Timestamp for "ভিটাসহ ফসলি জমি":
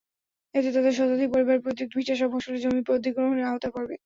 1.95-2.81